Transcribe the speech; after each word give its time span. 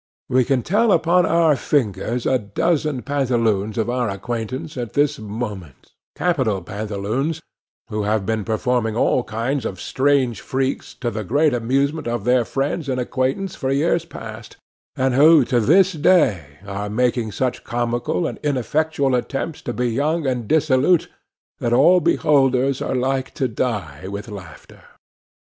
We 0.29 0.45
can 0.45 0.63
tell 0.63 0.91
upon 0.91 1.27
our 1.27 1.55
fingers 1.55 2.25
a 2.25 2.39
dozen 2.39 3.03
pantaloons 3.03 3.77
of 3.77 3.87
our 3.87 4.09
acquaintance 4.09 4.75
at 4.75 4.93
this 4.93 5.19
moment—capital 5.19 6.63
pantaloons, 6.63 7.39
who 7.89 8.01
have 8.01 8.25
been 8.25 8.43
performing 8.43 8.95
all 8.95 9.23
kinds 9.23 9.63
of 9.63 9.79
strange 9.79 10.41
freaks, 10.41 10.95
to 11.01 11.11
the 11.11 11.23
great 11.23 11.53
amusement 11.53 12.07
of 12.07 12.23
their 12.25 12.43
friends 12.45 12.89
and 12.89 12.99
acquaintance, 12.99 13.53
for 13.55 13.69
years 13.71 14.03
past; 14.03 14.57
and 14.95 15.13
who 15.13 15.45
to 15.45 15.59
this 15.59 15.91
day 15.93 16.57
are 16.65 16.89
making 16.89 17.31
such 17.31 17.63
comical 17.63 18.25
and 18.25 18.39
ineffectual 18.41 19.13
attempts 19.13 19.61
to 19.61 19.71
be 19.71 19.87
young 19.89 20.25
and 20.25 20.47
dissolute, 20.47 21.09
that 21.59 21.73
all 21.73 21.99
beholders 21.99 22.81
are 22.81 22.95
like 22.95 23.35
to 23.35 23.47
die 23.47 24.07
with 24.07 24.29
laughter. 24.29 24.83